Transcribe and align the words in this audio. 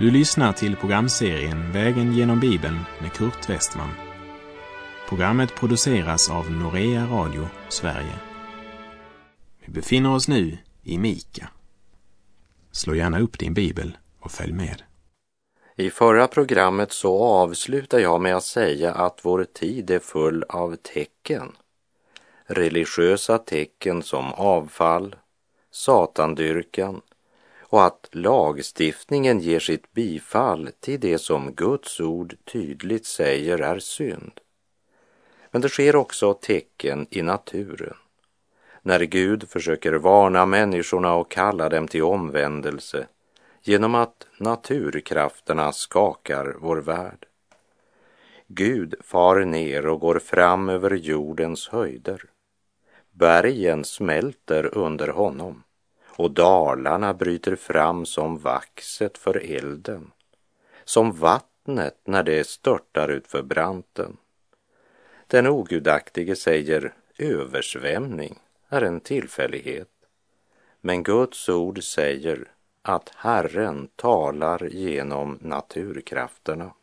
Du 0.00 0.10
lyssnar 0.10 0.52
till 0.52 0.76
programserien 0.76 1.72
Vägen 1.72 2.12
genom 2.12 2.40
Bibeln 2.40 2.78
med 3.00 3.12
Kurt 3.12 3.50
Westman. 3.50 3.90
Programmet 5.08 5.54
produceras 5.54 6.30
av 6.30 6.50
Norea 6.50 7.06
Radio 7.06 7.48
Sverige. 7.68 8.14
Vi 9.64 9.72
befinner 9.72 10.14
oss 10.14 10.28
nu 10.28 10.58
i 10.82 10.98
Mika. 10.98 11.50
Slå 12.72 12.94
gärna 12.94 13.20
upp 13.20 13.38
din 13.38 13.54
bibel 13.54 13.98
och 14.20 14.30
följ 14.30 14.52
med. 14.52 14.82
I 15.76 15.90
förra 15.90 16.28
programmet 16.28 16.92
så 16.92 17.24
avslutar 17.24 17.98
jag 17.98 18.20
med 18.20 18.36
att 18.36 18.44
säga 18.44 18.92
att 18.92 19.20
vår 19.22 19.44
tid 19.44 19.90
är 19.90 19.98
full 19.98 20.44
av 20.48 20.76
tecken. 20.76 21.52
Religiösa 22.46 23.38
tecken 23.38 24.02
som 24.02 24.32
avfall, 24.32 25.16
satandyrkan 25.70 27.00
och 27.70 27.84
att 27.84 28.08
lagstiftningen 28.12 29.40
ger 29.40 29.60
sitt 29.60 29.92
bifall 29.92 30.70
till 30.80 31.00
det 31.00 31.18
som 31.18 31.54
Guds 31.54 32.00
ord 32.00 32.36
tydligt 32.44 33.06
säger 33.06 33.58
är 33.58 33.78
synd. 33.78 34.40
Men 35.50 35.62
det 35.62 35.68
sker 35.68 35.96
också 35.96 36.34
tecken 36.34 37.06
i 37.10 37.22
naturen. 37.22 37.96
När 38.82 39.00
Gud 39.00 39.48
försöker 39.48 39.92
varna 39.92 40.46
människorna 40.46 41.14
och 41.14 41.30
kalla 41.30 41.68
dem 41.68 41.88
till 41.88 42.02
omvändelse 42.02 43.06
genom 43.62 43.94
att 43.94 44.26
naturkrafterna 44.38 45.72
skakar 45.72 46.56
vår 46.60 46.76
värld. 46.76 47.26
Gud 48.46 48.94
far 49.00 49.44
ner 49.44 49.86
och 49.86 50.00
går 50.00 50.18
fram 50.18 50.68
över 50.68 50.90
jordens 50.90 51.68
höjder. 51.68 52.24
Bergen 53.10 53.84
smälter 53.84 54.78
under 54.78 55.08
honom 55.08 55.62
och 56.20 56.30
dalarna 56.30 57.14
bryter 57.14 57.56
fram 57.56 58.06
som 58.06 58.38
vaxet 58.38 59.18
för 59.18 59.36
elden, 59.36 60.10
som 60.84 61.12
vattnet 61.12 61.98
när 62.04 62.22
det 62.22 62.46
störtar 62.46 63.08
utför 63.08 63.42
branten. 63.42 64.16
Den 65.26 65.46
ogudaktige 65.46 66.36
säger 66.36 66.94
översvämning 67.18 68.38
är 68.68 68.82
en 68.82 69.00
tillfällighet, 69.00 69.88
men 70.80 71.02
Guds 71.02 71.48
ord 71.48 71.84
säger 71.84 72.48
att 72.82 73.12
Herren 73.16 73.88
talar 73.96 74.64
genom 74.64 75.38
naturkrafterna. 75.40 76.74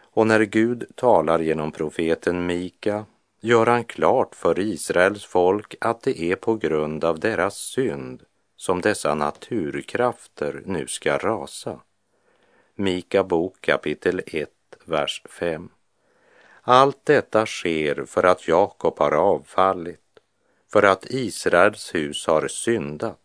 Och 0.00 0.26
när 0.26 0.40
Gud 0.40 0.86
talar 0.94 1.38
genom 1.38 1.72
profeten 1.72 2.46
Mika 2.46 3.04
gör 3.40 3.66
han 3.66 3.84
klart 3.84 4.34
för 4.34 4.58
Israels 4.58 5.24
folk 5.24 5.74
att 5.80 6.02
det 6.02 6.22
är 6.22 6.36
på 6.36 6.54
grund 6.54 7.04
av 7.04 7.18
deras 7.20 7.56
synd 7.56 8.22
som 8.56 8.80
dessa 8.80 9.14
naturkrafter 9.14 10.62
nu 10.66 10.86
ska 10.86 11.18
rasa. 11.18 11.80
Mika 12.74 13.24
bok 13.24 13.60
kapitel 13.60 14.22
1, 14.26 14.50
vers 14.84 15.22
5. 15.24 15.68
Allt 16.62 17.04
detta 17.04 17.46
sker 17.46 18.04
för 18.04 18.22
att 18.22 18.48
Jakob 18.48 18.98
har 18.98 19.12
avfallit, 19.12 20.00
för 20.72 20.82
att 20.82 21.04
Israels 21.10 21.94
hus 21.94 22.26
har 22.26 22.48
syndat. 22.48 23.18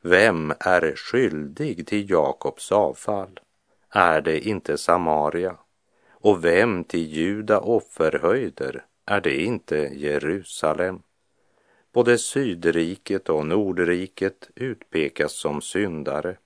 Vem 0.00 0.52
är 0.60 0.94
skyldig 0.96 1.86
till 1.86 2.10
Jakobs 2.10 2.72
avfall? 2.72 3.40
Är 3.90 4.20
det 4.20 4.40
inte 4.40 4.78
Samaria? 4.78 5.56
Och 6.10 6.44
vem 6.44 6.84
till 6.84 7.06
Juda 7.06 7.60
offerhöjder? 7.60 8.84
Är 9.06 9.20
det 9.20 9.42
inte 9.42 9.76
Jerusalem. 9.76 11.02
Både 11.92 12.18
Sydriket 12.18 13.28
och 13.28 13.46
Nordriket 13.46 14.50
utpekas 14.54 15.32
som 15.32 15.62
syndare. 15.62 16.36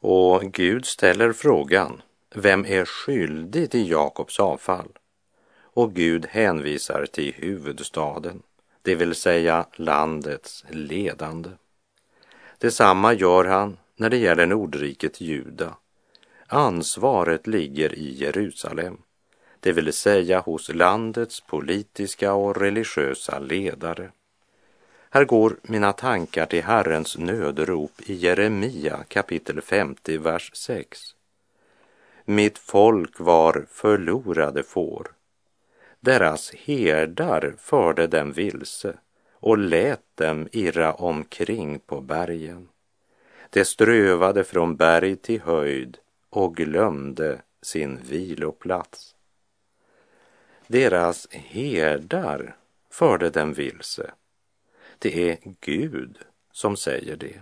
Och 0.00 0.42
Gud 0.42 0.86
ställer 0.86 1.32
frågan, 1.32 2.02
vem 2.34 2.66
är 2.66 2.84
skyldig 2.84 3.70
till 3.70 3.90
Jakobs 3.90 4.40
avfall? 4.40 4.88
Och 5.56 5.94
Gud 5.94 6.26
hänvisar 6.26 7.06
till 7.06 7.34
huvudstaden, 7.34 8.42
det 8.82 8.94
vill 8.94 9.14
säga 9.14 9.66
landets 9.74 10.64
ledande. 10.70 11.50
Detsamma 12.58 13.12
gör 13.12 13.44
han 13.44 13.76
när 13.96 14.10
det 14.10 14.16
gäller 14.16 14.46
Nordriket 14.46 15.20
Juda. 15.20 15.76
Ansvaret 16.46 17.46
ligger 17.46 17.94
i 17.94 18.14
Jerusalem 18.14 18.98
det 19.64 19.72
vill 19.72 19.92
säga 19.92 20.40
hos 20.40 20.74
landets 20.74 21.40
politiska 21.40 22.32
och 22.34 22.56
religiösa 22.56 23.38
ledare. 23.38 24.10
Här 25.10 25.24
går 25.24 25.56
mina 25.62 25.92
tankar 25.92 26.46
till 26.46 26.62
Herrens 26.62 27.18
nödrop 27.18 27.92
i 28.06 28.14
Jeremia 28.14 29.04
kapitel 29.08 29.60
50, 29.60 30.18
vers 30.18 30.50
6. 30.54 31.00
Mitt 32.24 32.58
folk 32.58 33.20
var 33.20 33.66
förlorade 33.70 34.62
får. 34.62 35.12
Deras 36.00 36.52
herdar 36.54 37.54
förde 37.58 38.06
dem 38.06 38.32
vilse 38.32 38.96
och 39.32 39.58
lät 39.58 40.16
dem 40.16 40.48
irra 40.52 40.92
omkring 40.92 41.78
på 41.78 42.00
bergen. 42.00 42.68
De 43.50 43.64
strövade 43.64 44.44
från 44.44 44.76
berg 44.76 45.16
till 45.16 45.40
höjd 45.40 45.98
och 46.30 46.56
glömde 46.56 47.42
sin 47.62 47.98
viloplats. 48.08 49.13
Deras 50.66 51.28
herdar 51.30 52.56
förde 52.90 53.30
dem 53.30 53.52
vilse. 53.52 54.10
Det 54.98 55.30
är 55.30 55.38
Gud 55.60 56.18
som 56.52 56.76
säger 56.76 57.16
det. 57.16 57.40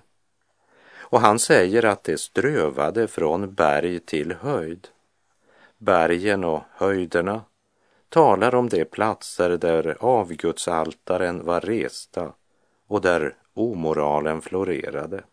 Och 0.96 1.20
han 1.20 1.38
säger 1.38 1.84
att 1.84 2.04
det 2.04 2.20
strövade 2.20 3.08
från 3.08 3.54
berg 3.54 4.00
till 4.00 4.32
höjd. 4.32 4.88
Bergen 5.78 6.44
och 6.44 6.62
höjderna 6.70 7.44
talar 8.08 8.54
om 8.54 8.68
de 8.68 8.84
platser 8.84 9.50
där 9.50 9.96
avgudsaltaren 10.00 11.44
var 11.44 11.60
resta 11.60 12.32
och 12.86 13.00
där 13.00 13.36
omoralen 13.54 14.42
florerade. 14.42 15.24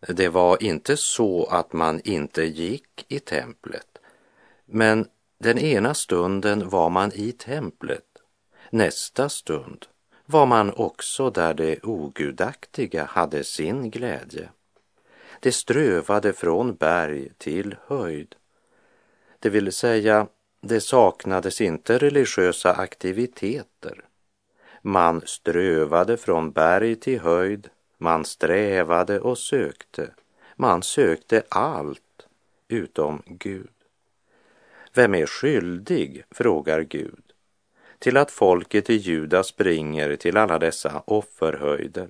Det 0.00 0.28
var 0.28 0.62
inte 0.62 0.96
så 0.96 1.44
att 1.44 1.72
man 1.72 2.00
inte 2.04 2.42
gick 2.44 3.04
i 3.08 3.18
templet, 3.20 3.98
men 4.64 5.08
den 5.42 5.58
ena 5.58 5.94
stunden 5.94 6.68
var 6.68 6.90
man 6.90 7.12
i 7.12 7.32
templet, 7.32 8.04
nästa 8.70 9.28
stund 9.28 9.86
var 10.26 10.46
man 10.46 10.72
också 10.72 11.30
där 11.30 11.54
det 11.54 11.84
ogudaktiga 11.84 13.04
hade 13.04 13.44
sin 13.44 13.90
glädje. 13.90 14.48
Det 15.40 15.52
strövade 15.52 16.32
från 16.32 16.74
berg 16.74 17.28
till 17.38 17.76
höjd. 17.86 18.34
Det 19.38 19.50
vill 19.50 19.72
säga, 19.72 20.26
det 20.60 20.80
saknades 20.80 21.60
inte 21.60 21.98
religiösa 21.98 22.72
aktiviteter. 22.72 24.04
Man 24.82 25.22
strövade 25.26 26.16
från 26.16 26.52
berg 26.52 26.96
till 26.96 27.20
höjd, 27.20 27.68
man 27.98 28.24
strävade 28.24 29.20
och 29.20 29.38
sökte. 29.38 30.10
Man 30.56 30.82
sökte 30.82 31.42
allt 31.48 32.26
utom 32.68 33.22
Gud. 33.26 33.71
Vem 34.94 35.14
är 35.14 35.26
skyldig, 35.26 36.24
frågar 36.30 36.80
Gud, 36.80 37.22
till 37.98 38.16
att 38.16 38.30
folket 38.30 38.90
i 38.90 38.94
Juda 38.94 39.42
springer 39.42 40.16
till 40.16 40.36
alla 40.36 40.58
dessa 40.58 41.02
offerhöjder? 41.06 42.08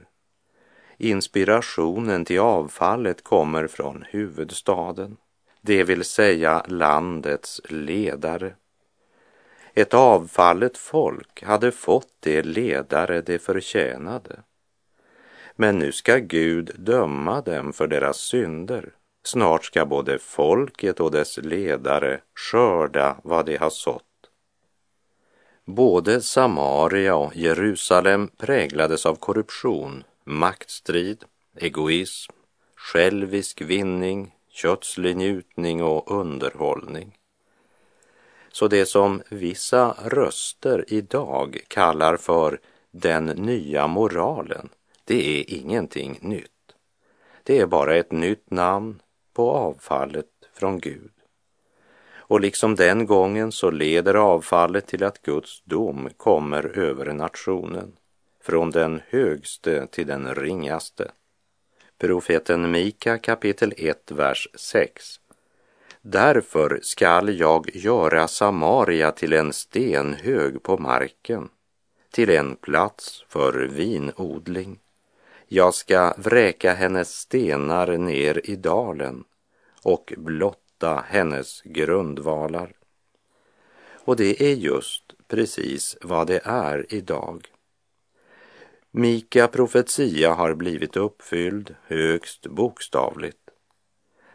Inspirationen 0.96 2.24
till 2.24 2.40
avfallet 2.40 3.24
kommer 3.24 3.66
från 3.66 4.04
huvudstaden, 4.10 5.16
det 5.60 5.84
vill 5.84 6.04
säga 6.04 6.64
landets 6.68 7.60
ledare. 7.68 8.54
Ett 9.74 9.94
avfallet 9.94 10.78
folk 10.78 11.42
hade 11.42 11.72
fått 11.72 12.12
de 12.20 12.42
ledare 12.42 13.20
de 13.20 13.38
förtjänade. 13.38 14.40
Men 15.56 15.78
nu 15.78 15.92
ska 15.92 16.16
Gud 16.16 16.70
döma 16.78 17.40
dem 17.40 17.72
för 17.72 17.86
deras 17.86 18.18
synder 18.18 18.92
Snart 19.24 19.64
ska 19.64 19.86
både 19.86 20.18
folket 20.18 21.00
och 21.00 21.10
dess 21.10 21.38
ledare 21.38 22.20
skörda 22.34 23.16
vad 23.24 23.46
de 23.46 23.56
har 23.56 23.70
sått. 23.70 24.04
Både 25.64 26.20
Samaria 26.20 27.16
och 27.16 27.36
Jerusalem 27.36 28.28
präglades 28.28 29.06
av 29.06 29.14
korruption, 29.14 30.04
maktstrid, 30.24 31.24
egoism, 31.56 32.32
självisk 32.76 33.60
vinning, 33.60 34.34
kötslig 34.48 35.16
njutning 35.16 35.82
och 35.82 36.10
underhållning. 36.10 37.18
Så 38.52 38.68
det 38.68 38.86
som 38.86 39.22
vissa 39.28 39.94
röster 40.04 40.84
idag 40.88 41.60
kallar 41.68 42.16
för 42.16 42.60
den 42.90 43.26
nya 43.26 43.86
moralen, 43.86 44.68
det 45.04 45.40
är 45.40 45.54
ingenting 45.54 46.18
nytt. 46.20 46.50
Det 47.42 47.58
är 47.58 47.66
bara 47.66 47.96
ett 47.96 48.12
nytt 48.12 48.50
namn 48.50 49.00
på 49.32 49.50
avfallet 49.50 50.26
från 50.54 50.78
Gud. 50.78 51.10
Och 52.32 52.40
liksom 52.40 52.74
den 52.74 53.06
gången 53.06 53.52
så 53.52 53.70
leder 53.70 54.14
avfallet 54.14 54.86
till 54.86 55.04
att 55.04 55.22
Guds 55.22 55.62
dom 55.64 56.08
kommer 56.16 56.78
över 56.78 57.12
nationen, 57.12 57.92
från 58.42 58.70
den 58.70 59.00
högste 59.08 59.86
till 59.86 60.06
den 60.06 60.34
ringaste. 60.34 61.10
Profeten 61.98 62.70
Mika 62.70 63.18
kapitel 63.18 63.74
1, 63.76 64.10
vers 64.10 64.48
6. 64.54 65.20
Därför 66.00 66.80
skall 66.82 67.38
jag 67.38 67.76
göra 67.76 68.28
Samaria 68.28 69.12
till 69.12 69.32
en 69.32 69.52
stenhög 69.52 70.62
på 70.62 70.78
marken, 70.78 71.48
till 72.10 72.30
en 72.30 72.56
plats 72.56 73.24
för 73.28 73.52
vinodling. 73.52 74.78
Jag 75.54 75.74
ska 75.74 76.14
vräka 76.16 76.74
hennes 76.74 77.14
stenar 77.14 77.96
ner 77.98 78.50
i 78.50 78.56
dalen 78.56 79.24
och 79.82 80.12
blotta 80.16 81.04
hennes 81.08 81.62
grundvalar. 81.62 82.72
Och 84.04 84.16
det 84.16 84.42
är 84.42 84.54
just 84.54 85.02
precis 85.28 85.96
vad 86.02 86.26
det 86.26 86.40
är 86.44 86.86
idag. 86.94 87.46
Mika 88.90 89.48
profetia 89.48 90.32
har 90.34 90.54
blivit 90.54 90.96
uppfylld 90.96 91.74
högst 91.86 92.46
bokstavligt. 92.46 93.50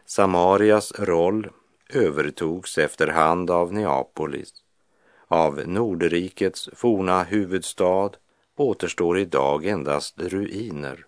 Samarias 0.06 0.92
roll 0.98 1.50
övertogs 1.88 2.78
efterhand 2.78 3.50
av 3.50 3.72
Neapolis. 3.72 4.52
Av 5.28 5.68
Nordrikets 5.68 6.68
forna 6.72 7.22
huvudstad 7.22 8.10
återstår 8.56 9.18
idag 9.18 9.66
endast 9.66 10.20
ruiner. 10.20 11.07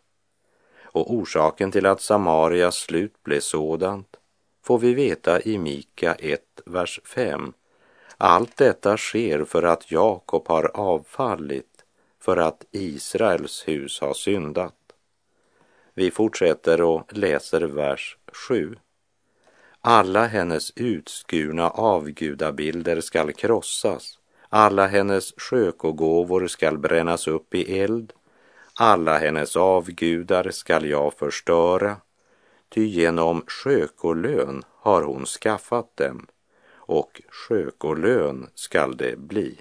Och 0.92 1.14
orsaken 1.14 1.72
till 1.72 1.86
att 1.86 2.00
Samarias 2.00 2.76
slut 2.76 3.22
blev 3.22 3.40
sådant 3.40 4.16
får 4.62 4.78
vi 4.78 4.94
veta 4.94 5.40
i 5.40 5.58
Mika 5.58 6.14
1, 6.14 6.40
vers 6.66 7.00
5. 7.04 7.52
Allt 8.16 8.56
detta 8.56 8.96
sker 8.96 9.44
för 9.44 9.62
att 9.62 9.90
Jakob 9.90 10.48
har 10.48 10.70
avfallit, 10.74 11.84
för 12.20 12.36
att 12.36 12.64
Israels 12.70 13.68
hus 13.68 14.00
har 14.00 14.14
syndat. 14.14 14.74
Vi 15.94 16.10
fortsätter 16.10 16.82
och 16.82 17.16
läser 17.16 17.60
vers 17.60 18.16
7. 18.48 18.76
Alla 19.80 20.26
hennes 20.26 20.72
utskurna 20.76 21.70
avgudabilder 21.70 23.00
skall 23.00 23.32
krossas, 23.32 24.18
alla 24.48 24.86
hennes 24.86 25.32
skökogåvor 25.36 26.46
skall 26.46 26.78
brännas 26.78 27.28
upp 27.28 27.54
i 27.54 27.80
eld, 27.80 28.12
alla 28.82 29.18
hennes 29.18 29.56
avgudar 29.56 30.50
skall 30.50 30.86
jag 30.86 31.14
förstöra, 31.14 31.96
ty 32.68 32.86
genom 32.86 33.42
skökolön 33.46 34.64
har 34.68 35.02
hon 35.02 35.26
skaffat 35.26 35.96
dem, 35.96 36.26
och 36.74 37.20
skökolön 37.28 38.50
skall 38.54 38.96
det 38.96 39.18
bli. 39.18 39.60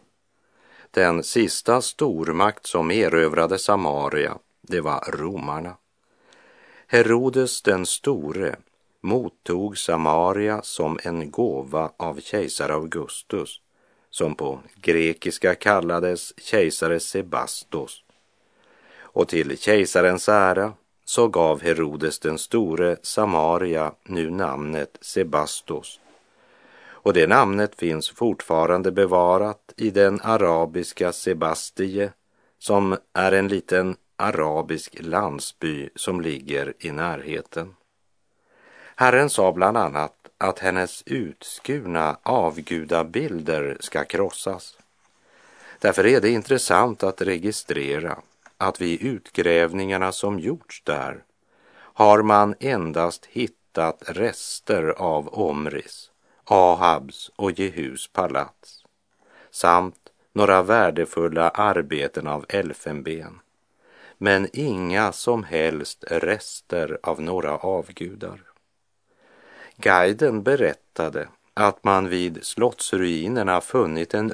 Den 0.92 1.24
sista 1.24 1.82
stormakt 1.82 2.66
som 2.66 2.92
erövrade 2.92 3.58
Samaria, 3.58 4.38
det 4.62 4.82
var 4.82 5.12
romarna. 5.12 5.78
Herodes 6.88 7.62
den 7.62 7.86
store 7.86 8.56
mottog 9.02 9.78
Samaria 9.78 10.62
som 10.62 11.00
en 11.04 11.32
gåva 11.32 11.92
av 11.98 12.20
kejsar 12.20 12.70
Augustus, 12.70 13.62
som 14.10 14.36
på 14.36 14.60
grekiska 14.76 15.56
kallades 15.56 16.34
kejsare 16.38 17.00
Sebastos. 17.00 18.04
Och 19.12 19.28
till 19.28 19.58
kejsarens 19.58 20.30
ära 20.30 20.74
så 21.06 21.28
gav 21.28 21.62
Herodes 21.62 22.20
den 22.20 22.38
store 22.38 22.98
Samaria 23.02 23.92
nu 24.04 24.30
namnet 24.30 24.98
Sebastos. 25.02 26.00
Och 26.88 27.14
det 27.14 27.28
namnet 27.28 27.76
finns 27.76 28.10
fortfarande 28.10 28.92
bevarat 28.92 29.74
i 29.78 29.90
den 29.90 30.22
arabiska 30.24 31.12
Sebastie 31.12 32.12
som 32.60 32.98
är 33.14 33.32
en 33.32 33.48
liten 33.48 33.96
arabisk 34.18 34.96
landsby 35.00 35.90
som 35.96 36.22
ligger 36.22 36.74
i 36.80 36.92
närheten. 36.92 37.76
Herren 38.96 39.30
sa 39.30 39.52
bland 39.52 39.78
annat 39.78 40.16
att 40.38 40.60
hennes 40.60 41.04
utskurna 41.06 42.18
avgudabilder 42.24 43.78
ska 43.80 44.04
krossas. 44.04 44.78
Därför 45.80 46.06
är 46.06 46.22
det 46.22 46.30
intressant 46.30 47.04
att 47.04 47.22
registrera 47.22 48.20
att 48.60 48.82
vid 48.82 49.02
utgrävningarna 49.02 50.12
som 50.12 50.40
gjorts 50.40 50.84
där 50.84 51.24
har 51.74 52.22
man 52.22 52.56
endast 52.60 53.26
hittat 53.26 54.04
rester 54.06 54.84
av 54.98 55.40
Omris, 55.40 56.12
Ahabs 56.44 57.32
och 57.36 57.52
Jehus 57.52 58.08
palats 58.14 58.84
samt 59.52 60.10
några 60.34 60.64
värdefulla 60.64 61.50
arbeten 61.50 62.28
av 62.28 62.46
elfenben 62.50 63.40
men 64.18 64.48
inga 64.54 65.12
som 65.12 65.44
helst 65.44 66.04
rester 66.08 67.00
av 67.04 67.22
några 67.22 67.58
avgudar. 67.58 68.42
Guiden 69.76 70.44
berättade 70.44 71.28
att 71.54 71.84
man 71.84 72.10
vid 72.10 72.46
slottsruinerna 72.46 73.62
funnit 73.62 74.14
en 74.14 74.30